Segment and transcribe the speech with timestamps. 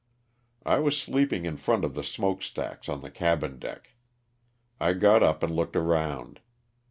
[0.65, 3.91] I was sleeping in front of the smoke stacks on the cabin deck.
[4.79, 6.39] I got up and looked around.